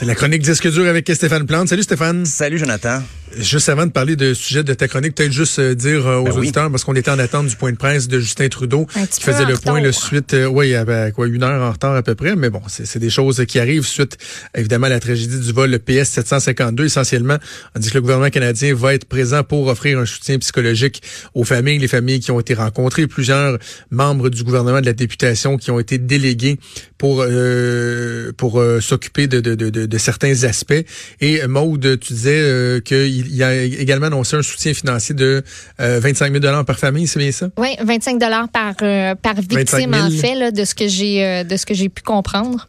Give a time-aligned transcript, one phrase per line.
[0.00, 1.68] C'est la chronique Disque dur avec Stéphane Plante.
[1.68, 2.24] Salut Stéphane.
[2.24, 3.02] Salut Jonathan.
[3.36, 6.24] Juste avant de parler de sujet de ta chronique, peut-être juste euh, dire euh, aux
[6.24, 6.38] Ben oui.
[6.38, 9.22] auditeurs, parce qu'on était en attente du point de presse de Justin Trudeau, Un qui
[9.22, 11.94] faisait le point le suite, euh, oui, il y avait quoi, une heure en retard
[11.94, 14.18] à peu près, mais bon, c'est des choses qui arrivent suite,
[14.54, 16.84] évidemment, à la tragédie du vol le PS 752.
[16.86, 17.38] Essentiellement,
[17.76, 21.02] on dit que le gouvernement canadien va être présent pour offrir un soutien psychologique
[21.34, 23.58] aux familles, les familles qui ont été rencontrées, plusieurs
[23.90, 26.58] membres du gouvernement de la députation qui ont été délégués
[26.98, 30.74] pour euh, pour euh, s'occuper de, de, de, de- de certains aspects.
[31.20, 32.80] Et Maude, tu disais euh,
[33.22, 35.42] qu'il y a également annoncé un soutien financier de
[35.80, 37.48] euh, 25 000 par famille, c'est bien ça?
[37.56, 40.06] Oui, 25 dollars par euh, par 25 victime 000.
[40.06, 42.68] en fait là, de ce que j'ai euh, de ce que j'ai pu comprendre.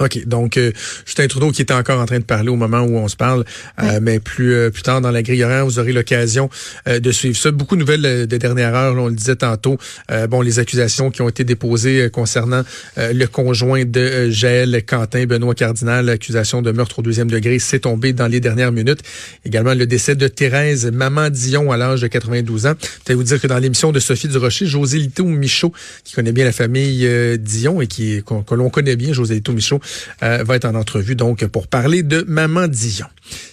[0.00, 0.26] OK.
[0.26, 0.72] Donc, euh,
[1.06, 3.44] Justin Trudeau qui était encore en train de parler au moment où on se parle,
[3.80, 6.50] euh, mais plus euh, plus tard dans la grille horaire, vous aurez l'occasion
[6.88, 7.52] euh, de suivre ça.
[7.52, 9.78] Beaucoup de nouvelles euh, de dernière heure, là, on le disait tantôt.
[10.10, 12.62] Euh, bon, les accusations qui ont été déposées concernant
[12.98, 17.78] euh, le conjoint de Jaël Quentin, Benoît Cardinal, l'accusation de meurtre au deuxième degré, s'est
[17.78, 19.00] tombé dans les dernières minutes.
[19.44, 22.74] Également, le décès de Thérèse Maman Dion à l'âge de 92 ans.
[22.74, 26.44] Peut-être vous dire que dans l'émission de Sophie Durocher, José Lito Michaud, qui connaît bien
[26.44, 29.80] la famille euh, Dion et qui que l'on connaît bien, José Lito Michaud,
[30.22, 33.06] euh, va être en entrevue donc pour parler de Maman Dion.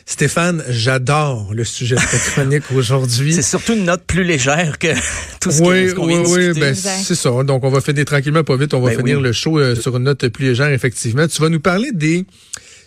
[0.05, 3.33] Stéphane, j'adore le sujet de ta chronique aujourd'hui.
[3.33, 4.87] C'est surtout une note plus légère que
[5.39, 6.59] tout ce Oui, qu'on oui, vient de oui, discuter.
[6.59, 7.29] ben, c'est ça.
[7.43, 8.73] Donc, on va finir tranquillement, pas vite.
[8.73, 9.23] On va Ben finir oui.
[9.23, 11.27] le show euh, sur une note plus légère, effectivement.
[11.27, 12.25] Tu vas nous parler des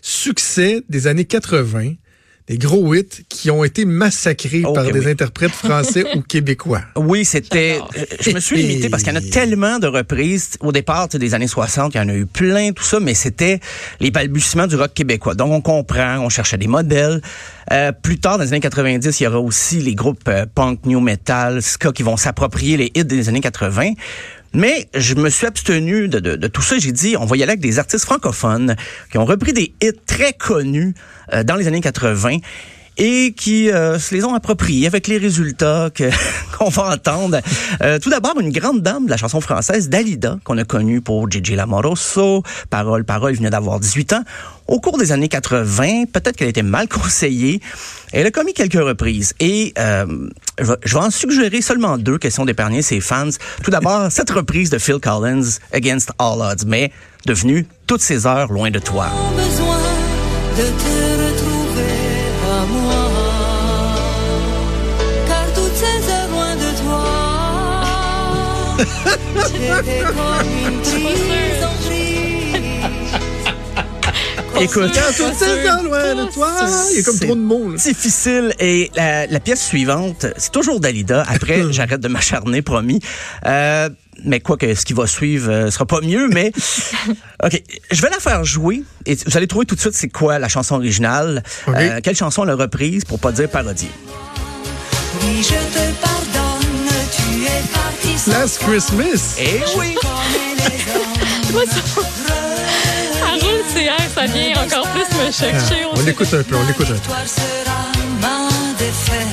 [0.03, 1.93] succès des années 80,
[2.47, 5.11] des gros hits qui ont été massacrés Oh, par que des oui.
[5.13, 6.83] interprètes français ou québécois.
[6.97, 7.81] Oui, c'était.
[8.21, 10.51] Je me suis limité parce qu'il y en a tellement de reprises.
[10.61, 13.01] Au départ, tu sais, des années 60, il y en a eu plein, tout ça,
[13.01, 13.61] mais c'était
[14.01, 15.35] les balbutiements du rock québécois.
[15.35, 17.23] Donc, on comprend, on cherchait des modèles.
[17.73, 20.85] Euh, plus tard, dans les années 90, il y aura aussi les groupes euh, punk,
[20.85, 23.93] new metal, ska qui vont s'approprier les hits des années 80.
[24.55, 26.79] Mais je me suis abstenu de, de- de tout ça.
[26.79, 28.77] J'ai dit, on va y aller avec des artistes francophones
[29.11, 30.95] qui ont repris des hits très connus
[31.33, 32.39] euh, dans les années 80
[32.97, 36.11] et qui euh, se les ont appropriés avec les résultats que
[36.59, 37.41] qu'on va entendre.
[37.83, 41.31] Euh, tout d'abord, une grande dame de la chanson française, Dalida, qu'on a connue pour
[41.31, 44.23] Gigi Lamoroso, Parole, Parole, il venait d'avoir 18 ans.
[44.67, 47.61] Au cours des années 80, peut-être qu'elle était mal conseillée.
[48.13, 50.29] Elle a commis quelques reprises et euh,
[50.59, 53.31] je, vais, je vais en suggérer seulement deux questions d'épargner ses fans.
[53.63, 56.93] Tout d'abord, cette reprise de Phil Collins, Against All Odds, mais
[57.27, 59.09] devenue toutes ces heures loin de toi.
[59.37, 59.79] besoin
[60.57, 61.14] de te
[74.61, 74.93] Écoute.
[74.93, 76.49] Tout ça dans loin de toi,
[76.93, 77.71] il y a comme trop de mots.
[77.71, 77.77] là.
[77.77, 78.55] difficile.
[78.61, 81.25] Et la, la pièce suivante, c'est toujours Dalida.
[81.29, 83.01] Après, j'arrête de m'acharner, promis.
[83.47, 83.89] Euh,
[84.25, 86.53] mais quoi que ce qui va suivre euh, sera pas mieux, mais
[87.45, 90.39] OK, je vais la faire jouer et vous allez trouver tout de suite c'est quoi
[90.39, 91.43] la chanson originale.
[91.69, 93.91] Euh, quelle chanson elle a reprise pour pas dire parodie?
[95.21, 95.84] Oui, je te
[98.25, 99.37] sans Last Christmas.
[99.39, 99.97] Eh oui.
[100.03, 101.61] Ça,
[103.21, 105.85] ça roule CR, ça vient encore plus me chercher.
[105.95, 107.01] On l'écoute un peu, on l'écoute un peu.
[107.01, 108.49] Toi sera ma
[108.79, 109.29] défaite.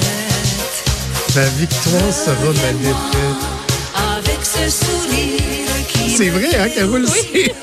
[1.35, 3.43] Ma victoire sera ma défaite.
[4.17, 7.05] Avec ce sourire qui C'est vrai, hein, Carole?
[7.33, 7.53] Et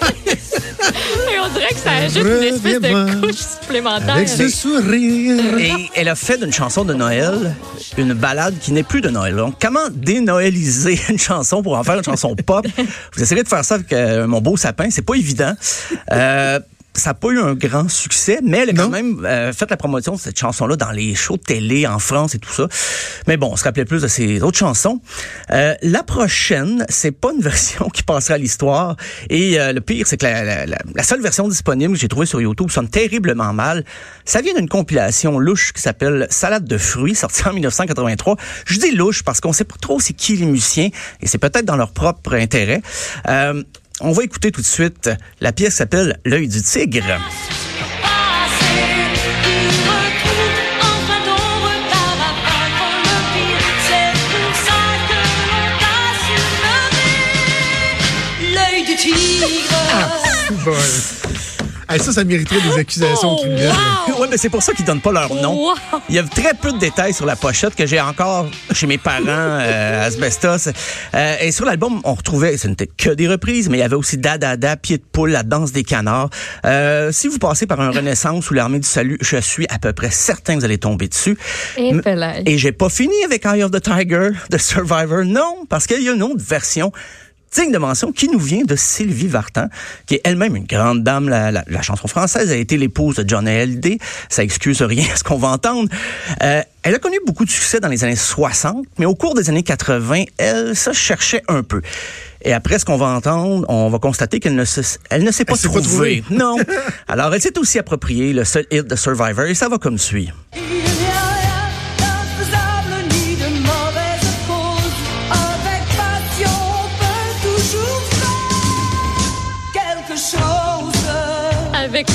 [2.05, 4.15] on dirait que ça ajoute une espèce de couche supplémentaire.
[4.15, 5.59] Avec ce sourire.
[5.59, 7.55] Et elle a fait d'une chanson de Noël
[7.97, 9.35] une balade qui n'est plus de Noël.
[9.37, 12.67] Donc, comment dénoëliser une chanson pour en faire une chanson pop?
[13.15, 14.89] Vous essayerez de faire ça avec euh, mon beau sapin.
[14.91, 15.55] C'est pas évident.
[16.13, 16.61] Euh,
[16.99, 18.85] ça n'a pas eu un grand succès, mais elle a Non.
[18.85, 21.99] quand même euh, fait la promotion de cette chanson-là dans les shows de télé en
[21.99, 22.69] France et tout ça.
[23.27, 25.01] Mais bon, on se rappelait plus de ses autres chansons.
[25.51, 28.97] Euh, la prochaine, c'est pas une version qui passera à l'histoire.
[29.31, 32.09] Et euh, le pire, c'est que la, la- la- la seule version disponible que j'ai
[32.09, 33.85] trouvée sur YouTube sonne terriblement mal.
[34.25, 38.37] Ça vient d'une compilation louche qui s'appelle Salade de fruits, sortie en 1983.
[38.67, 40.89] Je dis louche parce qu'on sait pas trop c'est qui les musiciens
[41.21, 42.83] et c'est peut-être dans leur propre intérêt.
[44.01, 45.11] Euh, on va écouter tout de suite
[45.41, 47.05] la pièce s'appelle L'œil du tigre.
[58.55, 59.15] L'œil du tigre.
[60.65, 60.73] Bon.
[61.91, 63.73] Hey, ça, ça mériterait des accusations Oh, criminelles.
[64.09, 64.21] wow!
[64.21, 65.55] Ouais, mais c'est pour ça qu'ils donnent pas leur nom.
[65.55, 65.75] Wow!
[66.11, 68.99] Il y a très peu de détails sur la pochette que j'ai encore chez mes
[68.99, 70.69] parents, euh, Asbestos.
[71.15, 73.97] Euh, et sur l'album, on retrouvait, ce n'était que des reprises, mais il y avait
[73.97, 76.29] aussi Da Da Da, Pied de poule, La danse des canards.
[76.67, 79.93] Euh, si vous passez par un Renaissance ou l'Armée du Salut, je suis à peu
[79.95, 81.39] près certain que vous allez tomber dessus.
[81.79, 81.93] Et.
[82.45, 85.25] Et j'ai pas fini avec Eye of the Tiger, The Survivor.
[85.25, 86.93] Non, parce qu'il y a une autre version
[87.55, 89.69] digne de mention qui nous vient de Sylvie Vartan,
[90.07, 93.29] qui est elle-même une grande dame, la, la, la chanson française, a été l'épouse de
[93.29, 93.99] John L.D.
[94.29, 95.89] Ça excuse rien à ce qu'on va entendre.
[96.43, 99.51] Euh, elle a connu beaucoup de succès dans les années 60, mais au cours des
[99.51, 101.83] années 80, elle se cherchait un peu.
[102.43, 104.81] Et après ce qu'on va entendre, on va constater qu'elle ne se,
[105.11, 106.23] elle ne s'est pas, s'est pas trouvée.
[106.31, 106.57] Non.
[107.09, 110.31] Alors, elle s'est aussi appropriée le seul hit de Survivor et ça va comme suit.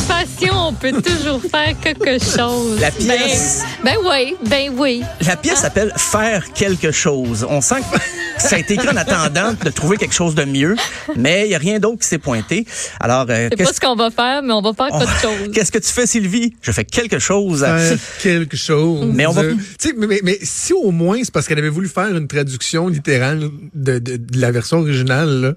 [0.08, 2.80] Passion, on peut toujours faire quelque chose.
[2.80, 5.04] La pièce- Ben, ben oui, ben oui.
[5.26, 7.46] La pièce s'appelle Faire quelque chose.
[7.50, 8.00] On sent que
[8.42, 10.76] ça a été écrit en attendant de trouver quelque chose de mieux,
[11.16, 12.66] mais il n'y a rien d'autre qui s'est pointé.
[13.00, 15.52] Alors, euh, C'est pas ce qu'on va faire, mais on va faire quelque chose.
[15.54, 16.56] qu'est-ce que tu fais, Sylvie?
[16.62, 17.64] Je fais quelque chose.
[17.64, 19.10] à- Faire quelque chose.
[19.14, 21.60] Mais on va- Euh, tu sais, mais, mais- mais si au moins c'est parce qu'elle
[21.60, 25.54] avait voulu faire une traduction littérale de, de- de la version originale, là.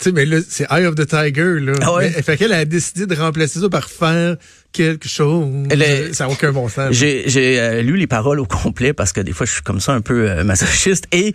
[0.00, 1.74] Tu sais, mais là, c'est Eye of the Tiger, là.
[1.82, 2.10] Ah ouais?
[2.16, 4.36] Mais, fait qu'elle a décidé de remplacer ça par faire
[4.72, 5.66] quelque chose.
[5.68, 6.88] Elle est- Ça n'a aucun bon sens.
[6.92, 9.80] J'ai, j'ai euh, lu les paroles au complet parce que des fois je suis comme
[9.80, 11.34] ça un peu euh, masochiste et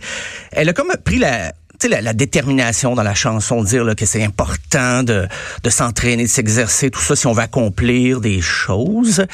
[0.50, 3.84] elle a comme pris la tu sais, la, la détermination dans la chanson, de dire
[3.84, 5.26] là, que c'est important de,
[5.62, 9.24] de s'entraîner, de s'exercer, tout ça, si on veut accomplir des choses.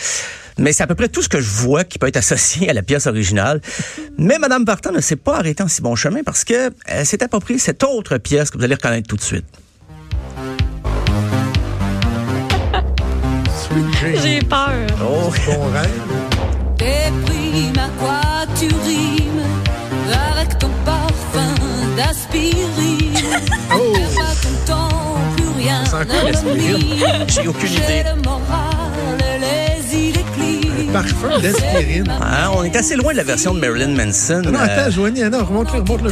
[0.59, 2.73] Mais c'est à peu près tout ce que je vois qui peut être associé à
[2.73, 3.61] la pièce originale.
[4.19, 7.23] Mais Madame Vartan ne s'est pas arrêtée en si bon chemin parce que elle s'est
[7.23, 9.47] appropriée cette autre pièce que vous allez reconnaître tout de suite.
[14.23, 14.87] J'ai peur.
[15.01, 16.03] Oh, Bon rêve.
[16.77, 18.21] Déprime à quoi
[18.59, 19.43] tu rimes
[20.37, 20.69] avec ton
[21.97, 23.15] d'aspirine.
[23.75, 23.93] Oh.
[23.95, 27.27] Perds pas ton temps, plus rien Ça sent quoi, ne l'aspirine?
[27.29, 28.05] J'ai aucune J'ai idée.
[28.15, 30.93] le moral et les idées clean.
[30.93, 32.09] Parfum d'aspirine.
[32.21, 34.43] hein, on est assez loin de la version de Marilyn Manson.
[34.45, 36.11] Non, euh, attends, Joanie, non, remonte-le, remonte-le.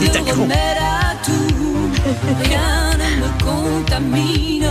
[0.00, 0.46] Il est accro.
[1.24, 1.90] tout,
[2.44, 4.70] rien ne me contamine.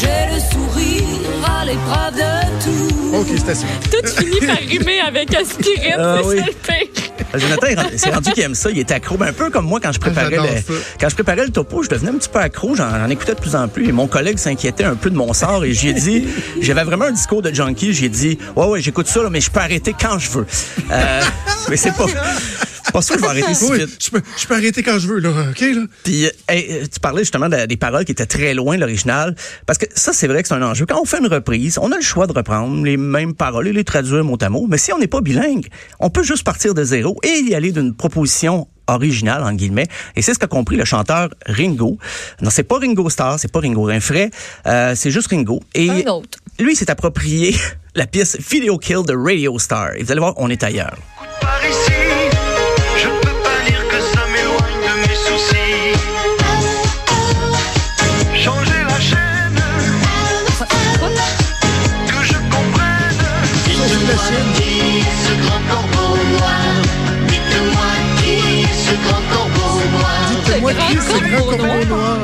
[0.00, 1.04] J'ai le sourire
[1.60, 3.16] à l'épreuve de tout.
[3.16, 3.66] OK, c'est assez.
[3.90, 6.38] Tout finit par rimer avec aspirine, Ah c'est oui.
[6.38, 7.03] ça le pire.
[7.38, 8.70] Jonathan, il rend- c'est rendu qu'il aime ça.
[8.70, 9.16] Il est accro.
[9.16, 11.82] Ben, un peu comme moi quand je préparais J'adore le, quand je préparais le topo,
[11.82, 12.74] je devenais un petit peu accro.
[12.74, 13.88] J'en, j'en écoutais de plus en plus.
[13.88, 15.64] Et mon collègue s'inquiétait un peu de mon sort.
[15.64, 16.26] Et j'ai dit,
[16.60, 17.92] j'avais vraiment un discours de junkie.
[17.94, 20.46] J'ai dit, ouais, ouais, j'écoute ça, là, mais je peux arrêter quand je veux.
[20.90, 21.20] Euh,
[21.68, 22.06] mais c'est pas,
[22.94, 24.02] pas sûr que je vais arrêter si Oui, vite.
[24.02, 25.30] je peux, je peux arrêter quand je veux, là.
[25.50, 25.82] OK, là?
[26.04, 28.80] Puis, euh, hey, euh, tu parlais justement de- des paroles qui étaient très loin de
[28.80, 29.34] l'original.
[29.66, 30.86] Parce que ça, c'est vrai que c'est un enjeu.
[30.86, 33.72] Quand on fait une reprise, on a le choix de reprendre les mêmes paroles et
[33.72, 34.66] les traduire mot à mot.
[34.68, 35.66] Mais si on n'est pas bilingue,
[36.00, 39.86] on peut juste partir de zéro et y aller d'une proposition originale, en guillemets.
[40.14, 41.98] Et c'est ce qu'a compris le chanteur Ringo.
[42.42, 44.30] Non, c'est pas Ringo Starr, c'est pas Ringo Rinfray,
[44.66, 45.60] euh, c'est juste Ringo.
[45.74, 46.38] Et Un autre.
[46.60, 47.56] lui, il s'est approprié
[47.94, 49.94] la pièce Video Kill de Radio Star.
[49.96, 50.96] Et vous allez voir, on est ailleurs.
[51.40, 51.92] Par ici,
[71.08, 72.23] Dites-moi grand qui c'est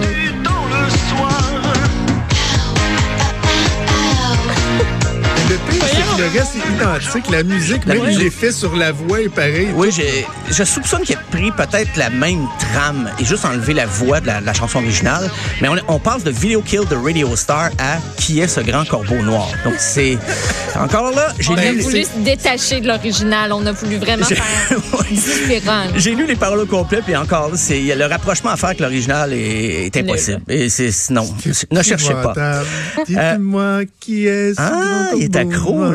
[6.20, 7.30] le reste est identique.
[7.30, 8.22] La musique, même musique.
[8.22, 9.68] l'effet sur la voix est pareil.
[9.74, 13.86] Oui, j'ai- je soupçonne qu'il a pris peut-être la même trame et juste enlevé la
[13.86, 15.30] voix de la, chanson originale.
[15.62, 18.84] Mais on, on passe de Video Kill de Radio Star à Qui est ce grand
[18.86, 19.48] corbeau noir?
[19.64, 20.18] Donc c'est
[20.78, 23.52] encore là, j'ai On a lu, voulu se détacher de l'original.
[23.52, 24.78] On a voulu vraiment J'ai- faire
[25.10, 25.84] différent.
[25.96, 28.80] j'ai lu les paroles au complet puis encore là, c'est le rapprochement à faire avec
[28.80, 30.42] l'original est, est impossible.
[30.48, 31.26] Et c'est non,
[31.70, 32.20] ne cherchez pas.
[32.20, 32.66] Épouvantable.
[33.06, 35.94] Dites-moi qui est ce Ah, grand il est corbeau accro, noir?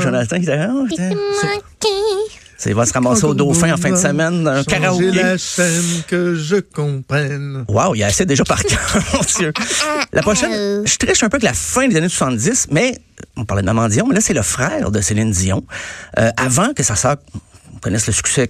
[0.87, 1.09] Putain.
[2.57, 5.11] C'est- Il va se ramasser au dauphin en fin de semaine un karaoké.
[5.11, 7.65] la chaîne que je comprenne.
[7.67, 8.79] Wow, il y a assez déjà par cœur,
[9.13, 9.51] mon Dieu.
[10.13, 12.97] La prochaine, je triche un peu avec la fin des années 70, mais
[13.35, 15.63] on parlait de Maman Dion, mais là, c'est le frère de Céline Dion.
[16.17, 17.17] Euh, avant que sa sœur
[17.81, 18.49] connaisse le succès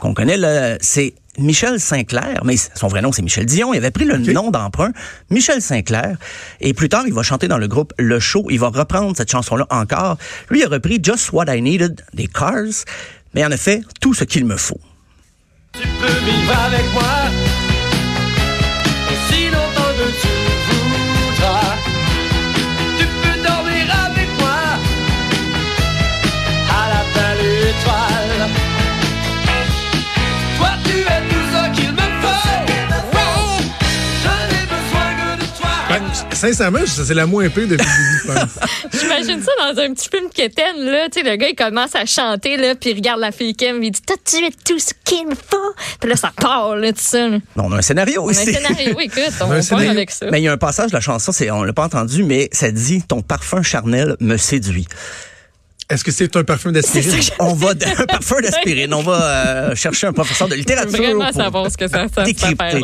[0.00, 0.38] qu'on connaît,
[0.80, 3.74] c'est Michel Sinclair, mais son vrai nom, c'est Michel Dion.
[3.74, 4.92] Il avait pris le nom d'emprunt,
[5.30, 6.16] Michel Sinclair.
[6.60, 8.46] Et plus tard, il va chanter dans le groupe Le Show.
[8.50, 10.16] Il va reprendre cette chanson-là encore.
[10.50, 12.84] Lui, il a repris Just What I Needed des Cars,
[13.34, 14.80] mais en a fait tout ce qu'il me faut.
[15.72, 17.45] Tu peux vivre avec moi
[36.52, 37.84] sincèrement, c'est la moins pire de Bibi,
[38.22, 38.50] je pense.
[39.00, 41.08] J'imagine ça dans un petit film quétaine, là.
[41.10, 43.82] Tu sais, le gars, il commence à chanter, là, puis il regarde la fille Kim,
[43.82, 47.28] il dit T'as-tu tout ce qu'il me faut Puis là, ça part, là, tout ça.
[47.28, 47.38] là.
[47.56, 48.52] On a un scénario On a un aussi.
[48.52, 49.90] scénario, écoute, on Un va scénario.
[49.90, 50.26] avec ça.
[50.30, 52.48] Mais il y a un passage de la chanson, c'est on l'a pas entendu, mais
[52.52, 54.86] ça dit ton parfum charnel me séduit.
[55.88, 57.20] Est-ce que c'est un parfum d'aspirine?
[57.38, 60.90] On va d'un parfum d'aspirine, on va euh, chercher un professeur de littérature.
[60.90, 62.82] vraiment pour savoir ce que ça, ça, décrypter.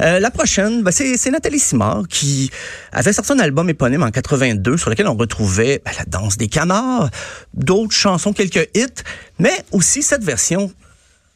[0.00, 2.50] Euh, la prochaine, ben, c'est c'est Nathalie Simard qui
[2.92, 6.48] avait sorti un album éponyme en 82 sur lequel on retrouvait ben, la danse des
[6.48, 7.08] canards,
[7.54, 9.04] d'autres chansons, quelques hits,
[9.38, 10.72] mais aussi cette version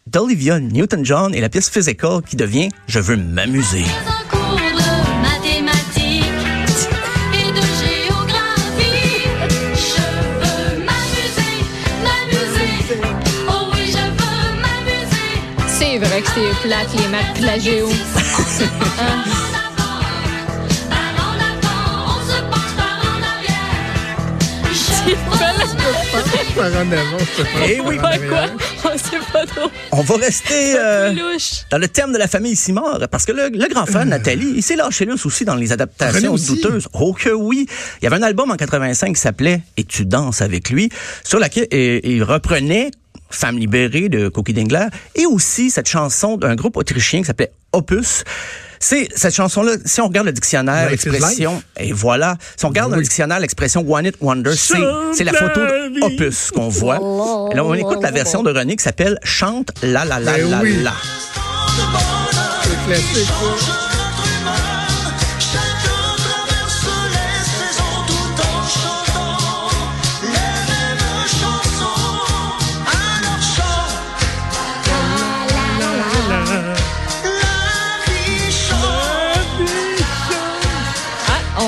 [0.08, 3.84] d'Olivia Newton-John et la pièce Physical qui devient Je veux m'amuser.
[16.14, 16.20] M'amuser.
[16.20, 17.88] C'est vrai que c'est plate, les maths puis la géo.
[17.88, 19.24] Hein?
[20.90, 23.74] Par en avant, on se penche par en arrière.
[24.72, 25.14] Je
[26.54, 27.66] Par en avant, je sais pas.
[27.68, 28.46] Eh oui, Par quoi?
[28.86, 29.70] On sait pas trop.
[29.92, 31.64] On va rester euh, Louche.
[31.70, 34.62] dans le thème de la famille Simard, parce que le, le grand frère Nathalie, il
[34.62, 36.88] s'est lâché là aussi dans les adaptations douteuses.
[36.92, 37.66] Oh que oui!
[38.00, 40.90] Il y avait un album en 85 qui s'appelait Et tu danses avec lui,
[41.24, 42.90] sur laquelle euh, il reprenait
[43.30, 48.24] Femme libérée de Cookie Dingler et aussi cette chanson d'un groupe autrichien qui s'appelait Opus.
[48.78, 52.96] C'est cette chanson-là, si on regarde le dictionnaire, l'expression, et voilà, si on regarde dans
[52.96, 54.76] le dictionnaire l'expression One It Wonder, c'est
[55.14, 55.60] c'est la photo
[56.00, 56.96] d'Opus qu'on voit.
[57.50, 60.50] Et là, on écoute la version de René qui s'appelle Chante la la la Ben
[60.50, 60.82] la oui.
[60.82, 60.92] la.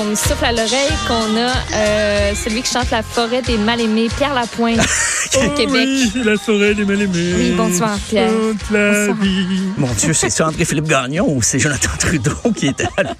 [0.07, 4.33] Me souffle à l'oreille qu'on a euh, celui qui chante La forêt des mal-aimés, Pierre
[4.33, 4.79] Lapointe,
[5.35, 5.87] au Québec.
[5.87, 7.33] Oui, la forêt des mal-aimés.
[7.35, 8.29] Oui, bonsoir, Pierre.
[8.29, 9.17] Toute la Bonsoir.
[9.21, 9.59] vie.
[9.77, 13.15] Mon Dieu, c'est ça André-Philippe Gagnon ou c'est Jonathan Trudeau qui était là?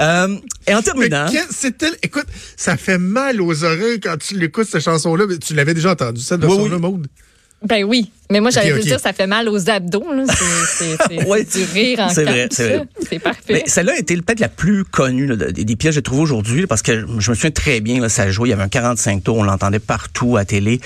[0.00, 0.36] Euh,
[0.66, 2.26] et en Mais terminant, c'était, écoute,
[2.56, 5.24] ça fait mal aux oreilles quand tu l'écoutes, cette chanson-là.
[5.28, 6.80] mais Tu l'avais déjà entendue, cette version-là, oui.
[6.80, 7.06] Maude?
[7.66, 8.10] Ben oui.
[8.30, 8.88] Mais moi, j'allais Ok, vous ok.
[8.88, 10.04] dire, ça fait mal aux abdos.
[10.12, 10.24] là.
[10.28, 11.46] C'est- C'est c'est- Ouais.
[11.48, 12.76] c'est du rire en C'est vrai, c'est ça.
[12.76, 12.86] vrai.
[13.08, 13.40] C'est parfait.
[13.50, 16.22] mais celle-là a été peut-être la plus connue là, des, des pièces que j'ai trouvées
[16.22, 18.68] aujourd'hui parce que je me souviens très bien, là, ça jouait, il y avait un
[18.68, 20.80] 45 tours, on l'entendait partout à télé.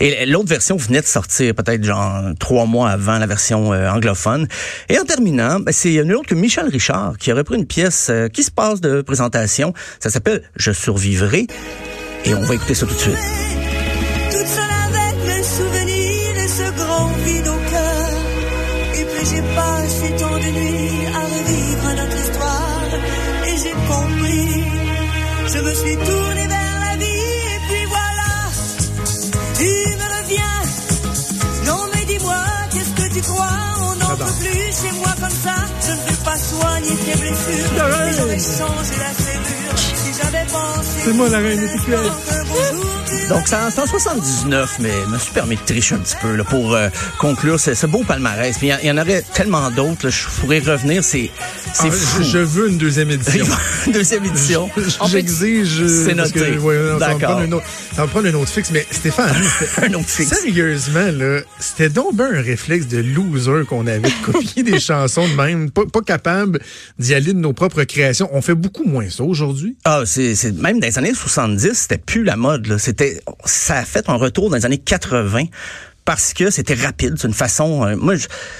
[0.00, 4.46] Et l'autre version venait de sortir peut-être genre trois mois avant la version euh, anglophone.
[4.88, 8.08] Et en terminant, ben, c'est nul autre que Michel Richard qui a repris une pièce
[8.10, 9.74] euh, qui se passe de présentation.
[10.00, 11.46] Ça s'appelle Je survivrai.
[12.24, 13.18] Et on va écouter ça tout de suite.
[20.52, 22.90] De à revivre notre histoire.
[23.48, 24.64] Et j'ai compris,
[25.52, 27.34] je me suis tournée vers la vie.
[27.54, 28.30] Et puis voilà,
[29.58, 29.70] tu
[30.00, 30.60] me reviens.
[31.66, 33.58] Non mais dis-moi, qu'est-ce que tu crois?
[33.80, 35.56] On n'en peut plus chez moi comme ça.
[35.86, 37.72] Je ne vais pas soigner tes blessures.
[37.76, 39.12] Mais j'aurais changé la
[41.04, 41.60] C'est moi, la reine
[43.28, 46.16] Donc, c'est en c'est en 79, mais je me suis permis de tricher un petit
[46.20, 48.56] peu là, pour euh, conclure ce, ce beau palmarès.
[48.62, 50.08] Il y en- il y, en aurait tellement d'autres.
[50.10, 51.02] Je pourrais revenir.
[51.04, 51.30] C'est
[51.80, 52.22] Ah, fou.
[52.22, 53.46] je, je veux une deuxième édition.
[53.92, 54.70] Deuxième édition.
[55.10, 55.80] J'exige.
[55.82, 56.56] euh, C'est noté.
[56.58, 57.18] ouais, D'accord.
[57.20, 58.70] prendre un autre- on va prendre un autre fixe.
[58.72, 59.34] Mais Stéphane,
[59.82, 60.30] Un autre fixe.
[60.40, 65.34] Sérieusement, là, c'était donc un réflexe de loser qu'on avait de copier des chansons de
[65.34, 66.60] même, pas, pas capable
[66.98, 68.28] d'y aller de nos propres créations.
[68.32, 69.76] On fait beaucoup moins ça aujourd'hui.
[69.84, 72.78] Ah, c'est même dans les années 70, c'était plus la mode.
[72.78, 75.44] C'était, ça a fait un retour dans les années 80
[76.04, 77.14] parce que c'était rapide.
[77.18, 77.84] C'est une façon.
[77.86, 78.14] euh, moi,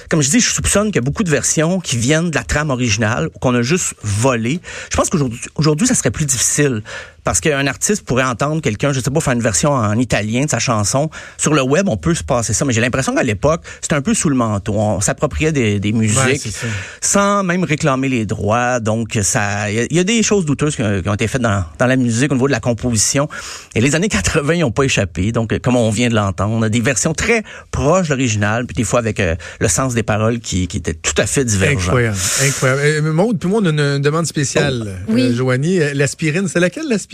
[0.09, 2.45] comme je dis, je soupçonne qu'il y a beaucoup de versions qui viennent de la
[2.45, 4.61] trame originale ou qu'on a juste volé.
[4.91, 6.83] Je pense qu'aujourd'hui, aujourd'hui, ça serait plus difficile
[7.25, 10.51] parce qu'un artiste pourrait entendre quelqu'un, je sais pas, faire une version en italien de
[10.51, 11.11] sa chanson.
[11.39, 14.03] Sur le web, on peut se passer ça, mais j'ai l'impression qu'à l'époque, c'était un
[14.03, 14.75] peu sous le manteau.
[14.75, 16.67] On s'appropriait des, des musiques Ouais, c'est ça.
[17.01, 18.79] sans même réclamer les droits.
[18.81, 21.27] Donc, ça, il y, a- y a des choses douteuses qui, ont qui ont été
[21.27, 23.29] faites dans, dans la musique au niveau de la composition.
[23.75, 25.33] Et les années 80, ils n'ont pas échappé.
[25.33, 28.99] Donc, comme on vient de l'entendre, des versions très proches de l'original, puis des fois
[28.99, 31.89] avec euh, le sens des paroles qui, qui étaient tout à fait divergents.
[31.89, 32.17] Incroyable.
[32.47, 32.81] Incroyable.
[32.85, 34.97] Euh, Maude, puis moi, on a une, une demande spéciale.
[35.09, 35.23] Oui.
[35.23, 37.14] Euh, Joanie, euh, l'aspirine, c'est laquelle l'aspirine?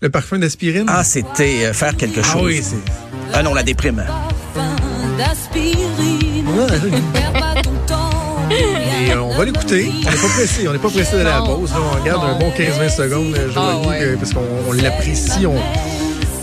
[0.00, 0.86] Le parfum d'aspirine?
[0.88, 2.34] Ah, c'était euh, faire quelque chose.
[2.36, 2.76] Ah oui, c'est.
[3.34, 4.04] Ah non, la déprime.
[8.50, 9.90] Et euh, on va l'écouter.
[9.90, 10.68] On n'est pas pressé.
[10.68, 11.70] On n'est pas pressé d'aller à la pause.
[11.70, 11.76] là.
[11.80, 14.16] on regarde un bon 15-20 secondes, euh, Joanie, Ah ouais.
[14.18, 15.46] parce qu'on on l'apprécie.
[15.46, 15.54] On,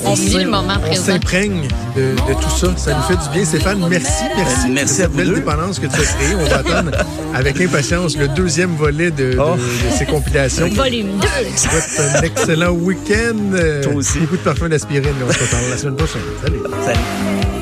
[0.05, 1.03] on On vit le moment on présent.
[1.05, 2.67] s'imprègne de, de tout ça.
[2.77, 3.45] Ça nous fait du bien.
[3.45, 4.67] Stéphane, merci, merci.
[4.67, 5.35] Ben, merci de à cette vous belle deux.
[5.35, 6.35] dépendance que tu as créée.
[6.39, 6.91] On va attendre
[7.33, 9.55] avec impatience le deuxième volet de, de- Oh.
[9.55, 10.67] de ces compilations.
[10.69, 11.27] Volume 2.
[11.55, 13.35] Souhaite un excellent week-end.
[13.53, 14.19] Euh, Toi aussi.
[14.19, 15.13] Beaucoup de parfums d'aspirine.
[15.27, 16.21] On se reparle la semaine prochaine.
[16.43, 16.59] Salut.
[16.85, 17.58] Salut.